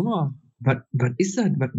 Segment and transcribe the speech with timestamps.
[0.00, 0.76] Oma, was,
[1.18, 1.50] ist das?
[1.58, 1.70] Was,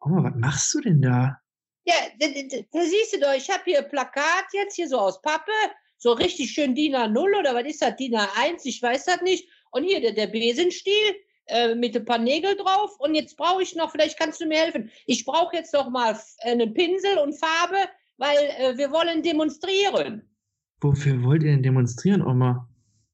[0.00, 1.38] Oma, was machst du denn da?
[1.84, 4.98] Ja, da, da, da siehst du doch, ich habe hier ein Plakat jetzt hier so
[4.98, 5.52] aus Pappe,
[5.96, 9.48] so richtig schön DIN A0 oder was ist das, DIN A1, ich weiß das nicht.
[9.70, 11.14] Und hier der, der Besenstiel
[11.46, 12.98] äh, mit ein paar Nägel drauf.
[13.00, 14.90] Und jetzt brauche ich noch, vielleicht kannst du mir helfen.
[15.06, 17.76] Ich brauche jetzt noch mal f- einen Pinsel und Farbe,
[18.18, 20.22] weil äh, wir wollen demonstrieren.
[20.80, 22.67] Wofür wollt ihr denn demonstrieren, Oma?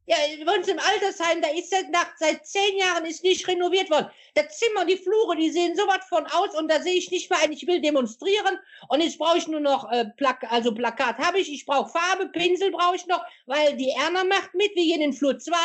[0.07, 3.91] Ja, bei uns im Altersheim, da ist seit, nach, seit zehn Jahren ist nicht renoviert
[3.91, 4.11] worden.
[4.34, 7.31] Das Zimmer, die Flure, die sehen so was von aus und da sehe ich nicht
[7.31, 11.17] mehr ein, ich will demonstrieren und jetzt brauche ich nur noch äh, Plak also Plakat
[11.17, 14.85] habe ich, ich brauche Farbe, Pinsel brauche ich noch, weil die Erna macht mit, wir
[14.85, 15.57] gehen in Flur 2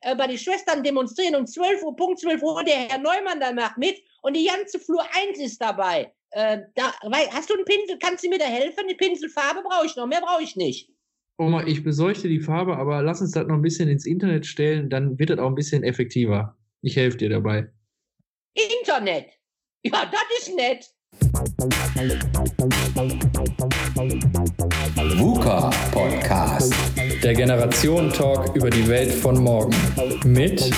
[0.00, 3.52] äh, bei den Schwestern demonstrieren um 12 Uhr, Punkt 12 Uhr, der Herr Neumann da
[3.52, 6.12] macht mit und die ganze Flur 1 ist dabei.
[6.32, 8.88] Äh, da, weil, hast du einen Pinsel, kannst du mir da helfen?
[8.88, 10.90] Die Pinselfarbe brauche ich noch, mehr brauche ich nicht.
[11.36, 14.88] Oma, ich besorgte die Farbe, aber lass uns das noch ein bisschen ins Internet stellen,
[14.88, 16.56] dann wird das auch ein bisschen effektiver.
[16.80, 17.72] Ich helfe dir dabei.
[18.54, 19.30] Internet.
[19.82, 20.90] Ja, das ist nett.
[25.18, 26.72] VUCA Podcast.
[27.22, 29.74] Der Generationen-Talk über die Welt von morgen.
[30.24, 30.70] Mit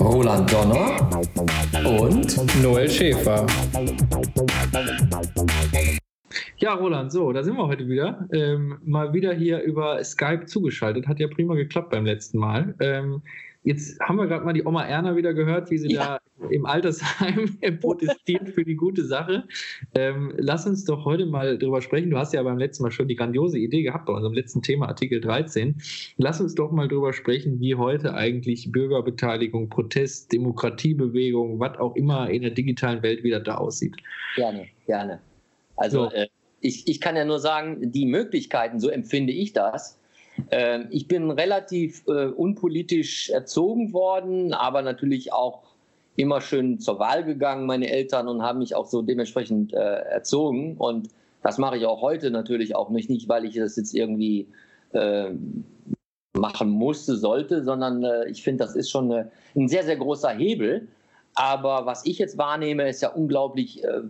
[0.00, 1.08] Roland Donner
[1.84, 3.46] und Noel Schäfer.
[6.60, 8.28] Ja, Roland, so, da sind wir heute wieder.
[8.32, 11.06] Ähm, mal wieder hier über Skype zugeschaltet.
[11.08, 12.74] Hat ja prima geklappt beim letzten Mal.
[12.80, 13.22] Ähm,
[13.64, 16.18] jetzt haben wir gerade mal die Oma Erna wieder gehört, wie sie Ja.
[16.38, 19.44] da im Altersheim protestiert für die gute Sache.
[19.94, 22.10] Ähm, lass uns doch heute mal drüber sprechen.
[22.10, 24.86] Du hast ja beim letzten Mal schon die grandiose Idee gehabt bei unserem letzten Thema,
[24.88, 25.76] Artikel 13.
[26.18, 32.28] Lass uns doch mal drüber sprechen, wie heute eigentlich Bürgerbeteiligung, Protest, Demokratiebewegung, was auch immer
[32.28, 33.96] in der digitalen Welt wieder da aussieht.
[34.36, 35.20] Gerne, gerne.
[35.76, 36.14] Also So.
[36.14, 36.26] äh,
[36.60, 39.98] ich, ich kann ja nur sagen, die Möglichkeiten, so empfinde ich das.
[40.50, 45.62] Ähm, ich bin relativ äh, unpolitisch erzogen worden, aber natürlich auch
[46.16, 50.76] immer schön zur Wahl gegangen, meine Eltern, und haben mich auch so dementsprechend äh, erzogen.
[50.76, 51.08] Und
[51.42, 54.48] das mache ich auch heute natürlich auch nicht, nicht weil ich das jetzt irgendwie
[54.92, 55.30] äh,
[56.34, 60.30] machen musste, sollte, sondern äh, ich finde, das ist schon eine, ein sehr, sehr großer
[60.30, 60.88] Hebel.
[61.34, 64.00] Aber was ich jetzt wahrnehme, ist ja unglaublich, äh,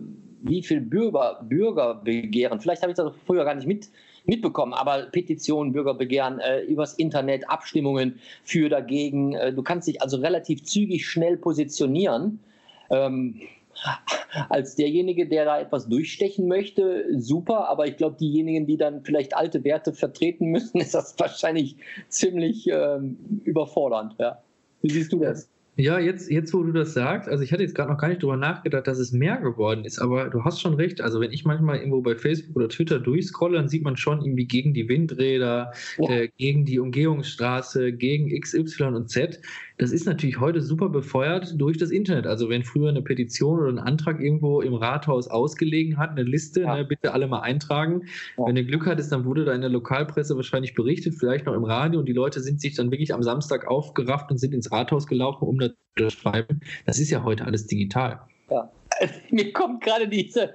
[0.43, 3.89] wie viel Bürger, Bürgerbegehren, vielleicht habe ich das früher gar nicht mit,
[4.25, 9.33] mitbekommen, aber Petitionen, Bürgerbegehren äh, übers Internet, Abstimmungen für, dagegen.
[9.33, 12.39] Äh, du kannst dich also relativ zügig schnell positionieren.
[12.89, 13.41] Ähm,
[14.49, 19.35] als derjenige, der da etwas durchstechen möchte, super, aber ich glaube, diejenigen, die dann vielleicht
[19.35, 21.77] alte Werte vertreten müssen, ist das wahrscheinlich
[22.07, 24.15] ziemlich ähm, überfordernd.
[24.19, 24.41] Ja.
[24.81, 25.50] Wie siehst du das?
[25.77, 28.21] Ja, jetzt, jetzt, wo du das sagst, also ich hatte jetzt gerade noch gar nicht
[28.21, 30.99] drüber nachgedacht, dass es mehr geworden ist, aber du hast schon recht.
[30.99, 34.45] Also wenn ich manchmal irgendwo bei Facebook oder Twitter durchscrolle, dann sieht man schon irgendwie
[34.45, 36.09] gegen die Windräder, Ja.
[36.09, 39.41] äh, gegen die Umgehungsstraße, gegen X, Y und Z.
[39.81, 42.27] Das ist natürlich heute super befeuert durch das Internet.
[42.27, 46.61] Also wenn früher eine Petition oder ein Antrag irgendwo im Rathaus ausgelegen hat, eine Liste,
[46.61, 46.75] Ja.
[46.75, 48.03] ne, bitte alle mal eintragen.
[48.37, 48.45] Ja.
[48.45, 51.63] Wenn du Glück hattest, dann wurde da in der Lokalpresse wahrscheinlich berichtet, vielleicht noch im
[51.63, 55.07] Radio und die Leute sind sich dann wirklich am Samstag aufgerafft und sind ins Rathaus
[55.07, 56.59] gelaufen, um das zu unterschreiben.
[56.85, 58.19] Das ist ja heute alles digital.
[59.29, 60.53] Mir kommt gerade diese,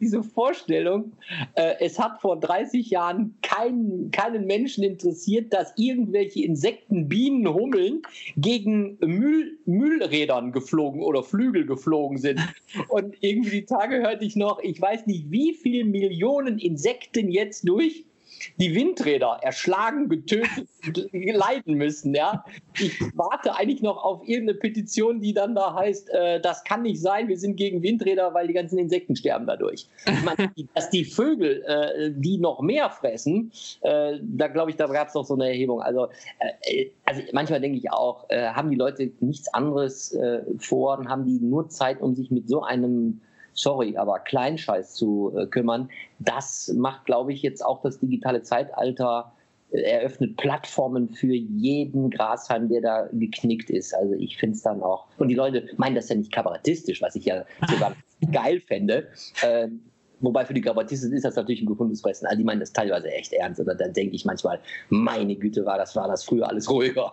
[0.00, 1.12] diese Vorstellung,
[1.54, 8.02] äh, es hat vor 30 Jahren keinen, keinen Menschen interessiert, dass irgendwelche Insekten, Bienen, Hummeln
[8.36, 12.40] gegen Müll, Müllrädern geflogen oder Flügel geflogen sind.
[12.88, 17.68] Und irgendwie die Tage hörte ich noch, ich weiß nicht, wie viele Millionen Insekten jetzt
[17.68, 18.04] durch
[18.56, 20.68] die Windräder erschlagen, getötet,
[21.12, 22.14] leiden müssen.
[22.14, 22.44] Ja?
[22.78, 27.00] Ich warte eigentlich noch auf irgendeine Petition, die dann da heißt, äh, das kann nicht
[27.00, 29.88] sein, wir sind gegen Windräder, weil die ganzen Insekten sterben dadurch.
[30.06, 34.86] Ich meine, dass die Vögel, äh, die noch mehr fressen, äh, da glaube ich, da
[34.86, 35.80] gab es noch so eine Erhebung.
[35.80, 36.08] Also,
[36.62, 41.08] äh, also manchmal denke ich auch, äh, haben die Leute nichts anderes äh, vor und
[41.08, 43.20] haben die nur Zeit, um sich mit so einem
[43.54, 45.88] sorry, aber Kleinscheiß zu äh, kümmern.
[46.18, 49.32] Das macht, glaube ich, jetzt auch das digitale Zeitalter,
[49.70, 53.94] äh, eröffnet Plattformen für jeden Grashalm, der da geknickt ist.
[53.94, 57.14] Also ich finde es dann auch, und die Leute meinen das ja nicht kabarettistisch, was
[57.16, 57.96] ich ja sogar
[58.32, 59.08] geil fände.
[59.42, 59.80] Ähm,
[60.24, 62.26] Wobei für die Kabarettisten ist das natürlich ein gefundenes Fressen.
[62.26, 63.60] Also die meinen das teilweise echt ernst.
[63.60, 67.12] Und dann denke ich manchmal, meine Güte, war das, war das früher alles ruhiger.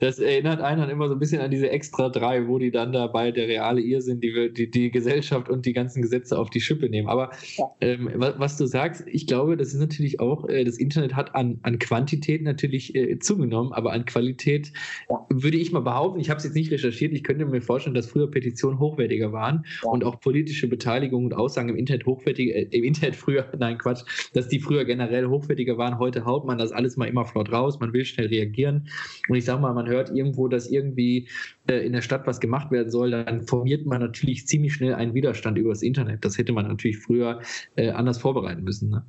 [0.00, 2.92] Das erinnert einen dann immer so ein bisschen an diese Extra drei, wo die dann
[2.92, 6.88] dabei der reale Irrsinn, die, die, die Gesellschaft und die ganzen Gesetze auf die Schippe
[6.88, 7.08] nehmen.
[7.08, 7.70] Aber Ja.
[7.80, 11.34] ähm, was, was du sagst, ich glaube, das ist natürlich auch, äh, das Internet hat
[11.34, 14.72] an, an Quantität natürlich äh, zugenommen, aber an Qualität
[15.08, 15.24] Ja.
[15.28, 18.06] würde ich mal behaupten, ich habe es jetzt nicht recherchiert, ich könnte mir vorstellen, dass
[18.06, 19.90] früher Petitionen hochwertiger waren Ja.
[19.90, 23.78] und auch politische Beteiligung und Aussagen im Internet hochwertiger hochwertiger, äh, im Internet früher, nein
[23.78, 24.02] Quatsch,
[24.32, 25.98] dass die früher generell hochwertiger waren.
[25.98, 28.88] Heute haut man das alles mal immer flott raus, man will schnell reagieren.
[29.28, 31.28] Und ich sage mal, man hört irgendwo, dass irgendwie
[31.68, 35.14] äh, in der Stadt was gemacht werden soll, dann formiert man natürlich ziemlich schnell einen
[35.14, 36.24] Widerstand über das Internet.
[36.24, 37.40] Das hätte man natürlich früher
[37.76, 38.90] äh, anders vorbereiten müssen.
[38.90, 39.04] Ne?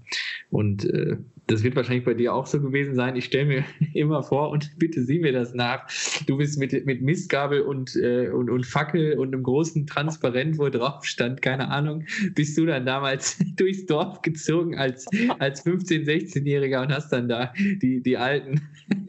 [0.49, 1.17] Und äh,
[1.51, 3.15] das wird wahrscheinlich bei dir auch so gewesen sein.
[3.15, 3.63] Ich stelle mir
[3.93, 5.85] immer vor und bitte sieh mir das nach.
[6.25, 10.69] Du bist mit, mit Mistgabel und, äh, und, und Fackel und einem großen Transparent, wo
[10.69, 15.05] drauf stand, keine Ahnung, bist du dann damals durchs Dorf gezogen als,
[15.39, 18.61] als 15-, 16-Jähriger und hast dann da die, die Alten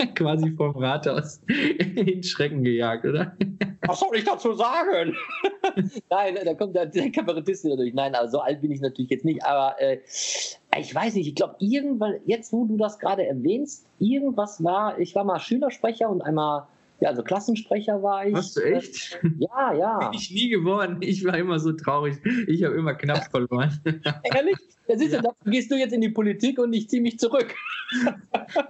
[0.14, 3.36] quasi vom Rathaus in Schrecken gejagt, oder?
[3.86, 5.16] Was soll ich dazu sagen?
[6.08, 7.92] Nein, da kommt der, der Kabarettist wieder durch.
[7.94, 9.98] Nein, also so alt bin ich natürlich jetzt nicht, aber äh,
[10.78, 15.14] ich weiß nicht, ich glaube, irgendwann, jetzt wo du das gerade erwähnst, irgendwas war, ich
[15.14, 16.66] war mal Schülersprecher und einmal
[17.00, 18.34] ja, also Klassensprecher war ich.
[18.36, 19.18] Hast du echt?
[19.40, 19.98] Ja, ja.
[19.98, 20.98] Bin ich nie geworden.
[21.00, 22.18] Ich war immer so traurig.
[22.46, 23.76] Ich habe immer knapp verloren.
[24.22, 24.56] Ehrlich?
[24.88, 25.22] Ja, siehst du, ja.
[25.22, 27.54] dafür gehst du jetzt in die Politik und ich ziehe mich zurück.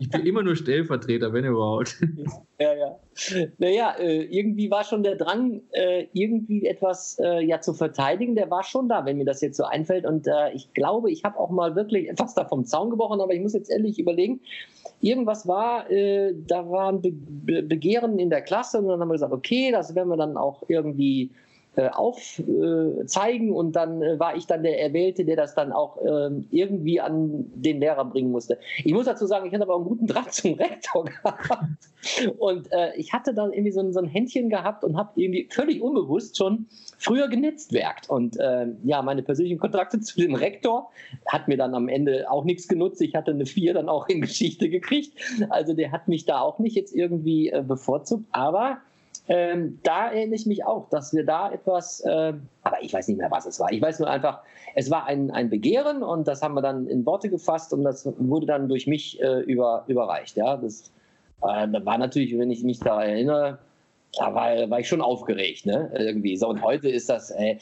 [0.00, 1.96] Ich bin immer nur Stellvertreter, wenn überhaupt.
[2.58, 2.98] Ja, ja.
[3.58, 8.50] Naja, äh, irgendwie war schon der Drang, äh, irgendwie etwas äh, ja zu verteidigen, der
[8.50, 10.04] war schon da, wenn mir das jetzt so einfällt.
[10.06, 13.40] Und ich glaube, ich habe auch mal wirklich etwas da vom Zaun gebrochen, aber ich
[13.40, 14.40] muss jetzt ehrlich überlegen,
[15.00, 19.94] irgendwas war, da waren Begehren in der Klasse und dann haben wir gesagt, okay, das
[19.94, 21.30] werden wir dann auch irgendwie
[21.76, 26.46] aufzeigen äh, und dann äh, war ich dann der Erwählte, der das dann auch ähm,
[26.50, 28.58] irgendwie an den Lehrer bringen musste.
[28.84, 31.64] Ich muss dazu sagen, ich hatte aber einen guten Draht zum Rektor gehabt
[32.38, 35.48] und äh, ich hatte dann irgendwie so ein, so ein Händchen gehabt und habe irgendwie
[35.50, 36.66] völlig unbewusst schon
[36.98, 40.90] früher genetzwerkt und äh, ja, meine persönlichen Kontakte zu dem Rektor
[41.26, 43.00] hat mir dann am Ende auch nichts genutzt.
[43.00, 46.58] Ich hatte eine Vier dann auch in Geschichte gekriegt, also der hat mich da auch
[46.58, 48.82] nicht jetzt irgendwie äh, bevorzugt, aber
[49.28, 52.32] ähm, da erinnere ich mich auch, dass wir da etwas, äh,
[52.62, 53.70] aber ich weiß nicht mehr, was es war.
[53.72, 54.40] Ich weiß nur einfach,
[54.74, 58.06] es war ein, ein Begehren und das haben wir dann in Worte gefasst und das
[58.18, 60.36] wurde dann durch mich äh, über, überreicht.
[60.36, 60.90] Ja, das
[61.42, 63.58] äh, war natürlich, wenn ich mich da erinnere,
[64.18, 65.90] da war, war ich schon aufgeregt, ne?
[65.94, 66.36] Irgendwie.
[66.36, 67.56] So, und heute ist das, äh,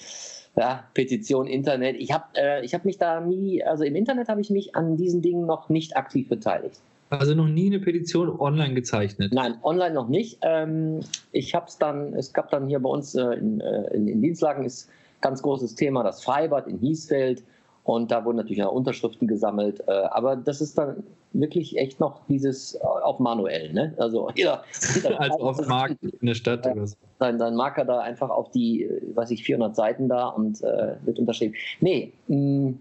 [0.56, 1.96] ja, Petition, Internet.
[1.96, 5.22] Ich habe äh, hab mich da nie, also im Internet habe ich mich an diesen
[5.22, 6.80] Dingen noch nicht aktiv beteiligt.
[7.10, 9.32] Also noch nie eine Petition online gezeichnet?
[9.32, 10.38] Nein, online noch nicht.
[10.42, 11.00] Ähm,
[11.32, 14.22] ich habe es dann, es gab dann hier bei uns äh, in, äh, in, in
[14.22, 14.88] Dienstlagen ist
[15.20, 17.42] ganz großes Thema das Freibad in Hiesfeld
[17.84, 19.82] und da wurden natürlich auch Unterschriften gesammelt.
[19.86, 21.02] Äh, aber das ist dann
[21.32, 23.92] wirklich echt noch dieses äh, auch manuell, ne?
[23.98, 24.62] Also jeder,
[24.94, 26.96] jeder also auf Markt in der Stadt oder so.
[27.18, 30.94] Sein, sein Marker da einfach auf die, äh, weiß ich, 400 Seiten da und äh,
[31.04, 31.54] wird unterschrieben.
[31.80, 32.78] Nee, mh, mm,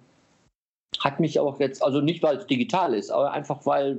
[0.99, 3.97] hat mich auch jetzt, also nicht weil es digital ist, aber einfach weil,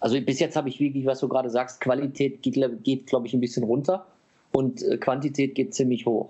[0.00, 3.34] also bis jetzt habe ich wirklich, was du gerade sagst, Qualität geht, geht glaube ich,
[3.34, 4.06] ein bisschen runter
[4.52, 6.28] und äh, Quantität geht ziemlich hoch.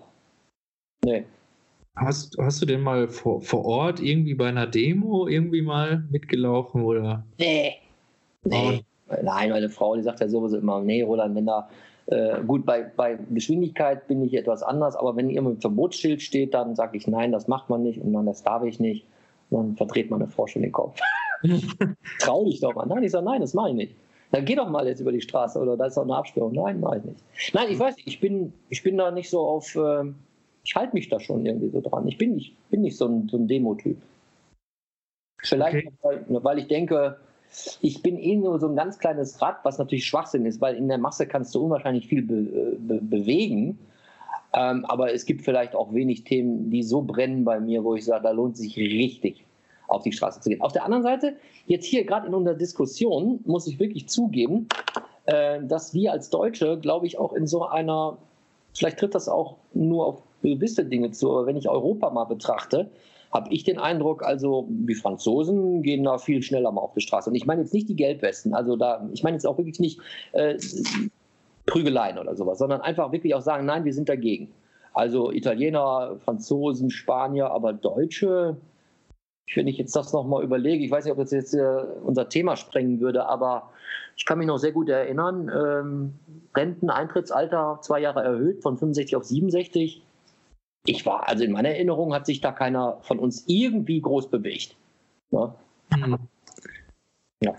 [1.05, 1.25] Nee.
[1.97, 6.83] Hast, hast du denn mal vor, vor Ort irgendwie bei einer Demo irgendwie mal mitgelaufen
[6.83, 7.25] oder?
[7.39, 7.75] Nee.
[8.45, 8.83] Nee.
[9.09, 9.15] Oh.
[9.23, 11.69] Nein, meine Frau, die sagt ja sowieso immer, nee, Roland, wenn da
[12.07, 16.55] äh, gut, bei, bei Geschwindigkeit bin ich etwas anders, aber wenn irgendwo ein Verbotsschild steht,
[16.55, 19.07] dann sage ich, nein, das macht man nicht und nein, das darf ich nicht
[19.57, 21.01] dann verdreht meine Frau schon den Kopf.
[22.21, 22.87] Trau dich doch mal.
[22.87, 23.97] Nein, ich sage, nein, das mache ich nicht.
[24.31, 26.53] Dann geh doch mal jetzt über die Straße oder da ist auch eine Absperrung.
[26.53, 27.55] Nein, mache ich nicht.
[27.55, 30.05] Nein, ich weiß, ich bin, ich bin da nicht so auf, äh,
[30.65, 32.09] ich halte mich da schon irgendwie so dran.
[32.09, 33.97] Ich bin nicht, bin nicht so ein, so ein Demo-Typ.
[35.43, 35.95] Vielleicht, okay.
[36.03, 37.19] weil, weil ich denke,
[37.81, 40.89] ich bin eh nur so ein ganz kleines Rad, was natürlich Schwachsinn ist, weil in
[40.89, 43.79] der Masse kannst du unwahrscheinlich viel be be bewegen.
[44.55, 48.05] Ähm, aber es gibt vielleicht auch wenig Themen, die so brennen bei mir, wo ich
[48.05, 49.45] sage, da lohnt sich richtig
[49.89, 50.61] auf die Straße zu gehen.
[50.61, 54.69] Auf der anderen Seite, jetzt hier gerade in unserer Diskussion, muss ich wirklich zugeben,
[55.27, 58.19] äh, dass wir als Deutsche, glaube ich, auch in so einer,
[58.73, 62.91] vielleicht trifft das auch nur auf gewisse Dinge zu, aber wenn ich Europa mal betrachte,
[63.33, 67.31] habe ich den Eindruck, also die Franzosen gehen da viel schneller mal auf die Straße.
[67.31, 69.99] Und ich meine jetzt nicht die Gelbwesten, also da, ich meine jetzt auch wirklich nicht
[70.33, 70.57] äh,
[71.67, 74.53] Prügeleien oder sowas, sondern einfach wirklich auch sagen, nein, wir sind dagegen.
[74.93, 78.57] Also Italiener, Franzosen, Spanier, aber Deutsche,
[79.55, 82.57] wenn ich jetzt das nochmal überlege, ich weiß nicht, ob das jetzt äh, unser Thema
[82.57, 83.71] sprengen würde, aber
[84.17, 86.15] ich kann mich noch sehr gut erinnern, ähm,
[86.55, 90.03] Renteneintrittsalter zwei Jahre erhöht von 65 auf 67.
[90.87, 94.77] Ich war, also in meiner Erinnerung hat sich da keiner von uns irgendwie groß bewegt.
[95.31, 95.53] Ne?
[95.97, 96.19] Mhm.
[97.43, 97.55] Ja.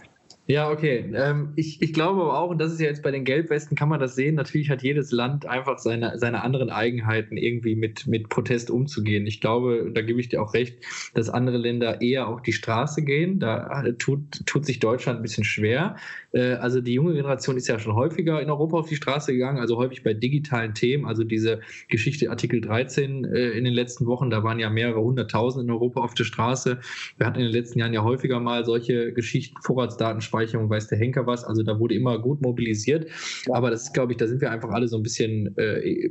[0.48, 1.12] Ja, okay.
[1.16, 3.90] Ähm, ich, ich glaube aber auch, und das ist ja jetzt bei den Gelbwesten, kann
[3.90, 8.30] man das sehen, natürlich hat jedes Land einfach seine, seine anderen Eigenheiten, irgendwie mit, mit
[8.30, 9.26] Protest umzugehen.
[9.26, 10.78] Ich glaube, da gebe ich dir auch recht,
[11.16, 13.40] dass andere Länder eher auf die Straße gehen.
[13.40, 15.96] Da tut, tut sich Deutschland ein bisschen schwer.
[16.32, 19.58] Äh, also die junge Generation ist ja schon häufiger in Europa auf die Straße gegangen,
[19.58, 21.06] also häufig bei digitalen Themen.
[21.06, 25.64] Also diese Geschichte Artikel 13 äh, in den letzten Wochen, da waren ja mehrere hunderttausend
[25.64, 26.78] in Europa auf der Straße.
[27.18, 30.98] Wir hatten in den letzten Jahren ja häufiger mal solche Geschichten, Vorratsdatenspeicherung Speicherung weiß der
[30.98, 31.46] Henker was.
[31.46, 33.08] Also da wurde immer gut mobilisiert.
[33.52, 36.10] Aber das ist, glaube ich, da sind wir einfach alle so ein bisschen, äh,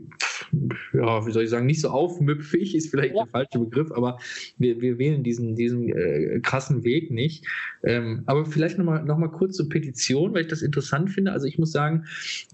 [0.94, 3.24] ja, wie soll ich sagen, nicht so aufmüpfig, ist vielleicht ja.
[3.24, 4.18] der falsche Begriff, aber
[4.58, 7.44] wir, wir wählen diesen, diesen äh, krassen Weg nicht.
[7.84, 11.32] Ähm, aber vielleicht nochmal noch mal kurz zur Petition, weil ich das interessant finde.
[11.32, 12.04] Also ich muss sagen,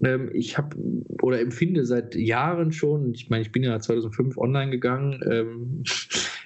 [0.03, 0.75] ähm, ich habe
[1.21, 5.83] oder empfinde seit Jahren schon, ich meine, ich bin ja 2005 online gegangen, ähm,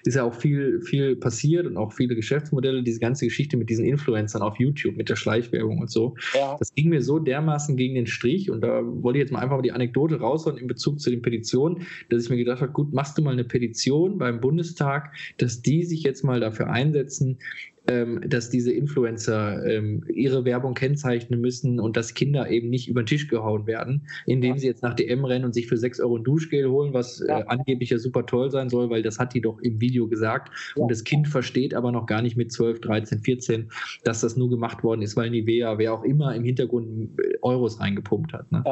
[0.05, 3.85] ist ja auch viel, viel passiert und auch viele Geschäftsmodelle, diese ganze Geschichte mit diesen
[3.85, 6.15] Influencern auf YouTube, mit der Schleichwerbung und so.
[6.33, 6.55] Ja.
[6.59, 9.57] Das ging mir so dermaßen gegen den Strich und da wollte ich jetzt mal einfach
[9.57, 12.93] mal die Anekdote raushauen in Bezug zu den Petitionen, dass ich mir gedacht habe, gut,
[12.93, 17.39] machst du mal eine Petition beim Bundestag, dass die sich jetzt mal dafür einsetzen,
[17.87, 23.03] ähm, dass diese Influencer ähm, ihre Werbung kennzeichnen müssen und dass Kinder eben nicht über
[23.03, 24.59] den Tisch gehauen werden, indem ja.
[24.59, 27.39] sie jetzt nach DM rennen und sich für 6 Euro ein Duschgel holen, was ja.
[27.39, 30.51] äh, angeblich ja super toll sein soll, weil das hat die doch im Video gesagt.
[30.75, 30.83] Ja.
[30.83, 33.69] Und das Kind versteht aber noch gar nicht mit 12, 13, 14,
[34.03, 37.79] dass das nur gemacht worden ist, weil Nivea, wer auch immer im Hintergrund äh, Euros
[37.79, 38.51] reingepumpt hat.
[38.51, 38.63] Ne?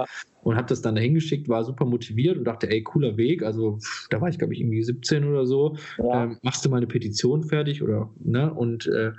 [0.44, 3.44] Und habe das dann dahin geschickt, war super motiviert und dachte, ey, cooler Weg.
[3.44, 5.78] Also da war ich, glaube ich, irgendwie 17 oder so.
[5.98, 6.26] Ja.
[6.26, 8.54] Ähm, machst du mal eine Petition fertig oder ne?
[8.54, 9.12] Und äh,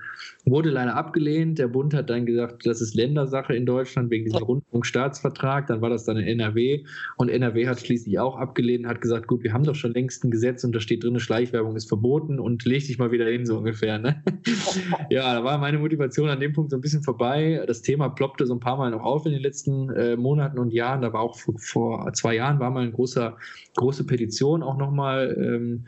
[0.45, 1.59] wurde leider abgelehnt.
[1.59, 5.66] Der Bund hat dann gesagt, das ist Ländersache in Deutschland wegen diesem Rundfunkstaatsvertrag.
[5.66, 6.85] Dann war das dann in NRW
[7.16, 10.31] und NRW hat schließlich auch abgelehnt, hat gesagt, gut, wir haben doch schon längst ein
[10.31, 13.59] Gesetz und da steht drin, Schleichwerbung ist verboten und leg dich mal wieder hin, so
[13.59, 13.99] ungefähr.
[13.99, 14.23] Ne?
[15.11, 17.64] ja, da war meine Motivation an dem Punkt so ein bisschen vorbei.
[17.66, 20.73] Das Thema ploppte so ein paar Mal noch auf in den letzten äh, Monaten und
[20.73, 21.00] Jahren.
[21.00, 23.35] Da war auch vor, vor, zwei Jahren war mal eine große,
[23.76, 25.35] große Petition auch nochmal.
[25.38, 25.87] Ähm,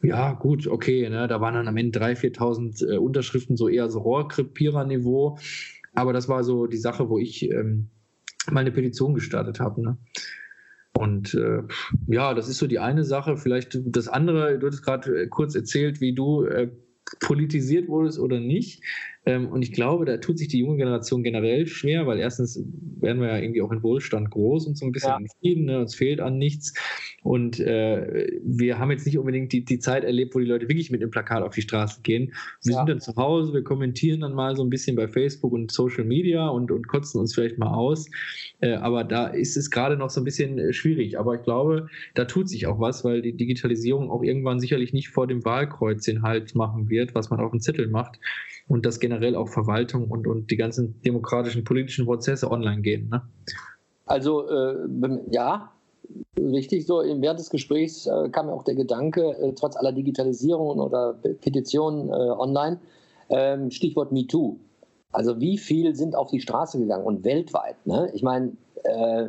[0.00, 3.90] ja, gut, okay, ne, da waren dann am Ende 3.000, 4.000 äh, Unterschriften, so eher
[3.90, 5.38] so Rohrkrepierer-Niveau.
[5.94, 7.88] Aber das war so die Sache, wo ich ähm,
[8.48, 9.82] mal Petition gestartet habe.
[9.82, 9.98] Ne?
[10.92, 11.62] Und äh,
[12.06, 13.36] ja, das ist so die eine Sache.
[13.36, 16.70] Vielleicht das andere, du hattest gerade äh, kurz erzählt, wie du äh,
[17.20, 18.82] politisiert wurdest oder nicht.
[19.28, 22.64] Ähm, und ich glaube, da tut sich die junge Generation generell schwer, weil erstens
[22.98, 25.18] werden wir ja irgendwie auch in Wohlstand groß und so ein bisschen ja.
[25.18, 25.80] in Frieden, ne?
[25.80, 26.72] uns fehlt an nichts.
[27.22, 30.90] Und äh, wir haben jetzt nicht unbedingt die, die Zeit erlebt, wo die Leute wirklich
[30.90, 32.32] mit dem Plakat auf die Straße gehen.
[32.64, 32.78] Wir ja.
[32.78, 36.04] sind dann zu Hause, wir kommentieren dann mal so ein bisschen bei Facebook und Social
[36.04, 38.06] Media und, und kotzen uns vielleicht mal aus.
[38.60, 41.18] Äh, aber da ist es gerade noch so ein bisschen äh, schwierig.
[41.18, 45.10] Aber ich glaube, da tut sich auch was, weil die Digitalisierung auch irgendwann sicherlich nicht
[45.10, 48.18] vor dem Wahlkreuz den Halt machen wird, was man auf dem Zettel macht.
[48.68, 53.08] Und das generell auch Verwaltung und, und die ganzen demokratischen politischen Prozesse online gehen.
[53.08, 53.22] Ne?
[54.04, 54.88] Also äh,
[55.30, 55.72] ja,
[56.38, 56.98] richtig so.
[56.98, 62.08] Während des Gesprächs äh, kam mir auch der Gedanke, äh, trotz aller Digitalisierung oder Petitionen
[62.08, 62.78] äh, online,
[63.30, 64.58] ähm, Stichwort MeToo.
[65.12, 67.86] Also wie viel sind auf die Straße gegangen und weltweit?
[67.86, 68.10] Ne?
[68.14, 68.52] Ich meine,
[68.84, 69.28] äh,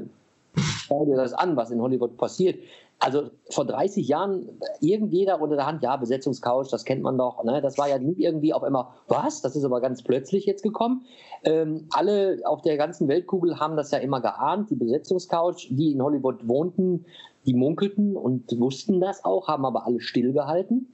[0.55, 2.59] schau dir das an, was in Hollywood passiert.
[3.01, 7.41] Also vor 30 Jahren, irgendjeder unter der Hand, ja, Besetzungscouch, das kennt man doch.
[7.45, 7.61] Ne?
[7.61, 9.41] Das war ja nie irgendwie auf einmal, was?
[9.41, 11.05] Das ist aber ganz plötzlich jetzt gekommen.
[11.45, 16.01] Ähm, alle auf der ganzen Weltkugel haben das ja immer geahnt, die Besetzungscouch, die in
[16.01, 17.05] Hollywood wohnten,
[17.45, 20.93] die munkelten und wussten das auch, haben aber alle stillgehalten.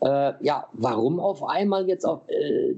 [0.00, 2.74] Äh, ja, warum auf einmal jetzt auf, äh,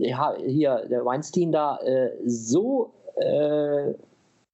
[0.47, 3.95] hier der Weinstein da äh, so äh,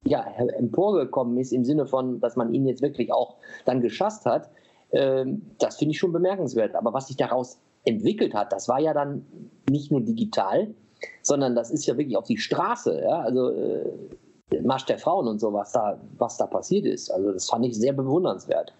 [0.04, 0.24] ja,
[0.56, 4.50] emporgekommen ist, im Sinne von, dass man ihn jetzt wirklich auch dann geschasst hat,
[4.92, 6.74] ähm, das finde ich schon bemerkenswert.
[6.74, 9.24] Aber was sich daraus entwickelt hat, das war ja dann
[9.68, 10.74] nicht nur digital,
[11.22, 13.02] sondern das ist ja wirklich auf die Straße.
[13.02, 13.20] Ja?
[13.20, 17.10] Also äh, Marsch der Frauen und so, was da, was da passiert ist.
[17.10, 18.72] Also das fand ich sehr bewundernswert.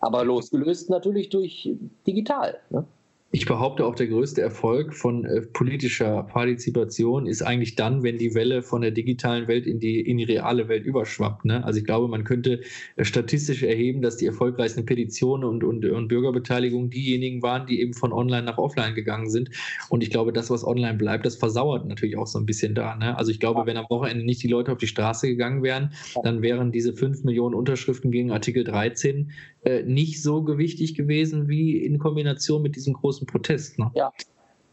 [0.00, 1.70] Aber losgelöst natürlich durch
[2.06, 2.58] digital.
[2.70, 2.84] Ne?
[3.30, 8.34] Ich behaupte auch, der größte Erfolg von äh, politischer Partizipation ist eigentlich dann, wenn die
[8.34, 11.44] Welle von der digitalen Welt in die, in die reale Welt überschwappt.
[11.44, 11.62] Ne?
[11.62, 12.62] Also ich glaube, man könnte
[12.96, 17.92] äh, statistisch erheben, dass die erfolgreichsten Petitionen und, und, und Bürgerbeteiligung diejenigen waren, die eben
[17.92, 19.50] von online nach offline gegangen sind.
[19.90, 22.96] Und ich glaube, das, was online bleibt, das versauert natürlich auch so ein bisschen da.
[22.96, 23.18] Ne?
[23.18, 25.92] Also ich glaube, wenn am Wochenende nicht die Leute auf die Straße gegangen wären,
[26.22, 29.32] dann wären diese fünf Millionen Unterschriften gegen Artikel 13
[29.68, 33.78] äh, nicht so gewichtig gewesen wie in Kombination mit diesem großen Protest.
[33.78, 33.90] Ne?
[33.94, 34.12] Ja,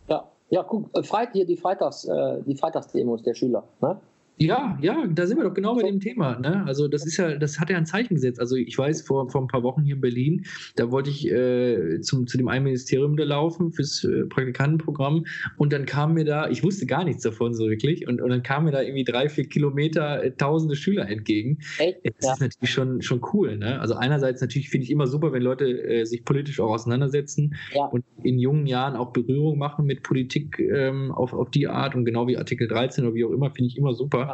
[0.07, 3.63] ja, ja, guck, äh, Freit, hier die, Freitags, äh, die Freitagsdemos der Schüler.
[3.81, 3.99] Ne?
[4.37, 6.37] Ja, ja, da sind wir doch genau bei dem Thema.
[6.39, 6.65] Ne?
[6.65, 8.39] Also das ist ja, das hat ja ein Zeichen gesetzt.
[8.39, 12.01] Also ich weiß, vor, vor ein paar Wochen hier in Berlin, da wollte ich äh,
[12.01, 15.25] zum, zu dem einen Ministerium da laufen fürs äh, Praktikantenprogramm
[15.57, 18.43] und dann kam mir da, ich wusste gar nichts davon so wirklich, und, und dann
[18.43, 21.59] kamen mir da irgendwie drei, vier Kilometer äh, tausende Schüler entgegen.
[21.79, 21.99] Echt?
[22.03, 22.33] Das Ja.
[22.33, 23.55] ist natürlich schon, schon cool.
[23.57, 23.79] Ne?
[23.79, 27.85] Also einerseits natürlich finde ich immer super, wenn Leute äh, sich politisch auch auseinandersetzen Ja.
[27.85, 32.03] und in jungen Jahren auch Berührung machen mit Politik ähm, auf, auf die Art und
[32.03, 34.24] genau wie Artikel 13 oder wie auch immer, finde ich immer super.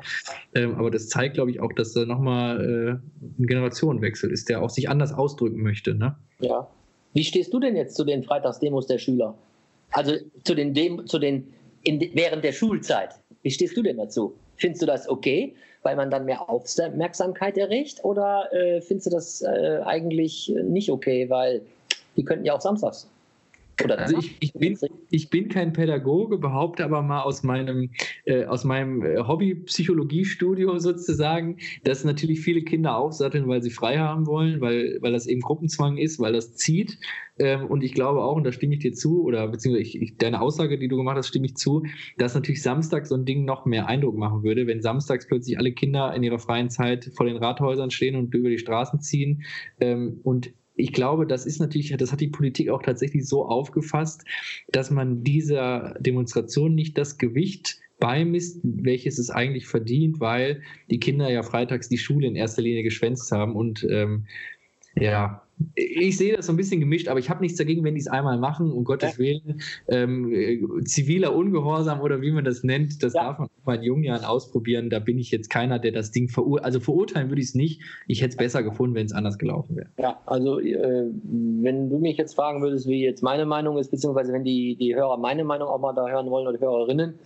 [0.56, 4.62] Ähm, aber das zeigt, glaube ich, auch, dass da nochmal äh, ein Generationenwechsel ist, der
[4.62, 5.96] auch sich anders ausdrücken möchte.
[5.96, 6.16] Ne?
[6.40, 6.68] Ja.
[7.14, 9.36] Wie stehst du denn jetzt zu den Freitagsdemos der Schüler?
[9.92, 13.16] Also zu den Dem zu den in, während der Schulzeit.
[13.42, 14.34] Wie stehst du denn dazu?
[14.58, 18.04] Findest du das okay, weil man dann mehr Aufmerksamkeit erregt?
[18.04, 21.62] Oder äh, findest du das äh, eigentlich nicht okay, weil
[22.16, 23.10] die könnten ja auch samstags?
[23.84, 24.78] Oder Also ich, ich, bin,
[25.12, 27.92] ich bin kein Pädagoge, behaupte aber mal aus meinem,
[28.26, 34.26] äh, aus meinem äh, Hobby-Psychologiestudium sozusagen, dass natürlich viele Kinder aufsatteln, weil sie frei haben
[34.26, 36.98] wollen, weil, weil das eben Gruppenzwang ist, weil das zieht.
[37.38, 40.18] Ähm, und ich glaube auch, und da stimme ich dir zu, oder beziehungsweise ich, ich,
[40.18, 41.84] deine Aussage, die du gemacht hast, stimme ich zu,
[42.18, 45.74] dass natürlich Samstag so ein Ding noch mehr Eindruck machen würde, wenn samstags plötzlich alle
[45.74, 49.44] Kinder in ihrer freien Zeit vor den Rathäusern stehen und über die Straßen ziehen.
[49.80, 54.24] Ähm, und ich glaube, das ist natürlich, das hat die Politik auch tatsächlich so aufgefasst,
[54.72, 61.30] dass man dieser Demonstration nicht das Gewicht beimisst, welches es eigentlich verdient, weil die Kinder
[61.30, 64.26] ja freitags die Schule in erster Linie geschwänzt haben und ähm,
[64.96, 65.44] ja,
[65.76, 68.08] ich sehe das so ein bisschen gemischt, aber ich habe nichts dagegen, wenn die es
[68.08, 69.62] einmal machen, um Gottes Willen.
[69.88, 73.22] Ähm, äh, ziviler Ungehorsam oder wie man das nennt, das Ja.
[73.24, 74.90] darf man in jungen Jahren ausprobieren.
[74.90, 76.66] Da bin ich jetzt keiner, der das Ding verurteilt.
[76.66, 77.82] Also verurteilen würde ich es nicht.
[78.08, 79.90] Ich hätte es besser gefunden, wenn es anders gelaufen wäre.
[79.98, 84.34] Ja, also äh, wenn du mich jetzt fragen würdest, wie jetzt meine Meinung ist, beziehungsweise
[84.34, 87.20] wenn die, die Hörer meine Meinung auch mal da hören wollen oder Hörerinnen,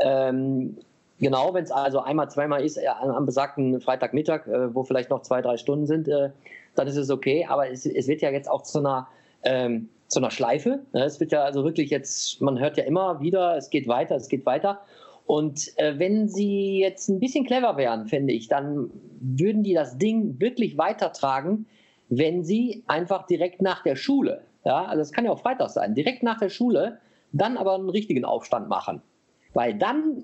[0.00, 0.76] ähm,
[1.20, 5.10] genau, wenn es also einmal, zweimal ist äh, am am besagten Freitagmittag, äh, wo vielleicht
[5.10, 6.30] noch zwei, drei Stunden sind, äh,
[6.74, 9.08] dann ist es okay, aber es, es wird ja jetzt auch zu einer
[9.42, 10.80] ähm, zu einer Schleife.
[10.92, 11.04] Ne?
[11.04, 14.28] Es wird ja also wirklich jetzt, man hört ja immer wieder, es geht weiter, es
[14.28, 14.80] geht weiter.
[15.26, 18.90] Und äh, wenn sie jetzt ein bisschen clever wären, finde ich, dann
[19.20, 21.66] würden die das Ding wirklich weitertragen,
[22.08, 25.94] wenn sie einfach direkt nach der Schule, ja, also es kann ja auch Freitag sein,
[25.94, 26.98] direkt nach der Schule,
[27.32, 29.02] dann aber einen richtigen Aufstand machen.
[29.52, 30.22] Weil dann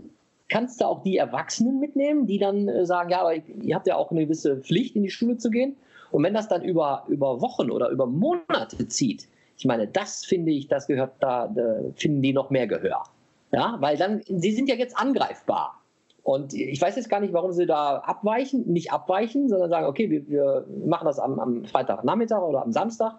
[0.48, 3.96] kannst du auch die Erwachsenen mitnehmen, die dann äh, sagen, ja, aber ihr habt ja
[3.96, 5.76] auch eine gewisse Pflicht, in die Schule zu gehen.
[6.10, 10.52] Und wenn das dann über, über Wochen oder über Monate zieht, ich meine, das finde
[10.52, 13.04] ich, das gehört da, da finden die noch mehr Gehör.
[13.52, 15.78] Ja, weil dann, sie sind ja jetzt angreifbar.
[16.22, 20.08] Und ich weiß jetzt gar nicht, warum sie da abweichen, nicht abweichen, sondern sagen, okay,
[20.08, 23.14] wir, wir machen das am, am Freitagnachmittag oder am Samstag.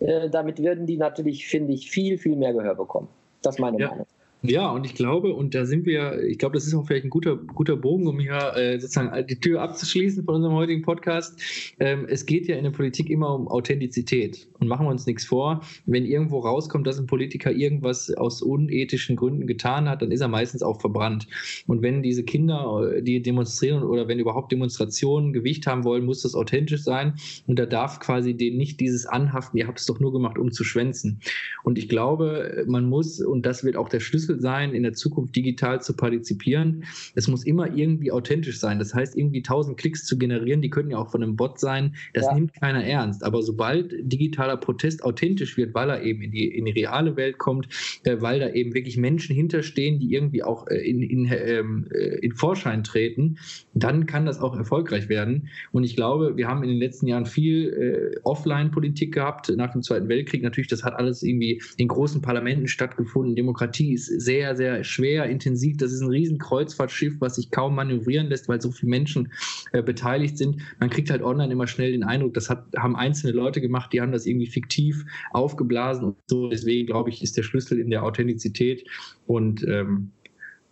[0.00, 3.08] Äh, damit werden die natürlich, finde ich, viel, viel mehr Gehör bekommen.
[3.42, 3.88] Das ist meine Ja.
[3.88, 4.06] Meinung.
[4.44, 7.10] Ja, und ich glaube, und da sind wir, ich glaube, das ist auch vielleicht ein
[7.10, 11.40] guter, guter Bogen, um hier äh, sozusagen die Tür abzuschließen von unserem heutigen Podcast.
[11.78, 14.48] Ähm, es geht ja in der Politik immer um Authentizität.
[14.58, 19.14] Und machen wir uns nichts vor, wenn irgendwo rauskommt, dass ein Politiker irgendwas aus unethischen
[19.14, 21.28] Gründen getan hat, dann ist er meistens auch verbrannt.
[21.68, 26.22] Und wenn diese Kinder, äh, die demonstrieren oder wenn überhaupt Demonstrationen Gewicht haben wollen, muss
[26.22, 27.14] das authentisch sein.
[27.46, 30.50] Und da darf quasi denen nicht dieses Anhaften, ihr habt es doch nur gemacht, um
[30.50, 31.20] zu schwänzen.
[31.62, 35.34] Und ich glaube, man muss, und das wird auch der Schlüssel sein, in der Zukunft
[35.36, 36.84] digital zu partizipieren.
[37.14, 38.78] Es muss immer irgendwie authentisch sein.
[38.78, 41.94] Das heißt, irgendwie 1000 Klicks zu generieren, die könnten ja auch von einem Bot sein.
[42.14, 42.34] Das Ja.
[42.34, 43.24] nimmt keiner ernst.
[43.24, 47.38] Aber sobald digitaler Protest authentisch wird, weil er eben in die, in die reale Welt
[47.38, 47.68] kommt,
[48.04, 52.18] äh, weil da eben wirklich Menschen hinterstehen, die irgendwie auch äh, in, in, ähm, äh,
[52.20, 53.38] in Vorschein treten,
[53.74, 55.48] dann kann das auch erfolgreich werden.
[55.72, 59.82] Und ich glaube, wir haben in den letzten Jahren viel äh, Offline-Politik gehabt, nach dem
[59.82, 60.42] Zweiten Weltkrieg.
[60.42, 63.34] Natürlich, das hat alles irgendwie in großen Parlamenten stattgefunden.
[63.36, 65.76] Demokratie ist sehr, sehr schwer, intensiv.
[65.76, 69.32] Das ist ein riesen Kreuzfahrtschiff, was sich kaum manövrieren lässt, weil so viele Menschen
[69.72, 70.62] äh, beteiligt sind.
[70.80, 74.00] Man kriegt halt online immer schnell den Eindruck, das hat, haben einzelne Leute gemacht, die
[74.00, 76.48] haben das irgendwie fiktiv aufgeblasen und so.
[76.48, 78.88] Deswegen glaube ich, ist der Schlüssel in der Authentizität.
[79.26, 80.10] Und ähm,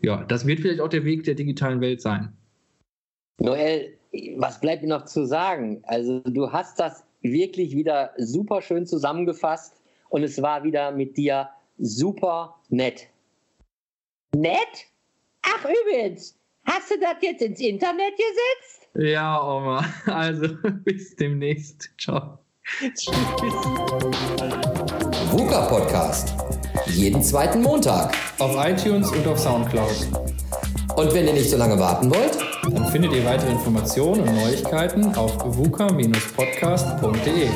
[0.02, 2.32] ja, das wird vielleicht auch der Weg der digitalen Welt sein.
[3.38, 3.96] Noel,
[4.36, 5.82] was bleibt mir noch zu sagen?
[5.84, 11.48] Also du hast das wirklich wieder super schön zusammengefasst und es war wieder mit dir
[11.78, 13.08] super nett.
[14.36, 14.86] Nett?
[15.42, 18.88] Ach, übrigens, hast du das jetzt ins Internet gesetzt?
[18.94, 19.84] Ja, Oma.
[20.06, 20.48] Also
[20.84, 21.90] bis demnächst.
[21.98, 22.38] Ciao.
[25.30, 26.34] VUCA Podcast.
[26.86, 28.14] Jeden zweiten Montag.
[28.38, 30.08] Auf iTunes und auf Soundcloud.
[30.96, 35.14] Und wenn ihr nicht so lange warten wollt, Dann findet ihr weitere Informationen und Neuigkeiten
[35.16, 37.48] auf vuca-podcast.de.